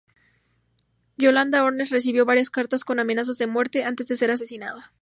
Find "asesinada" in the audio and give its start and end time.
4.31-4.91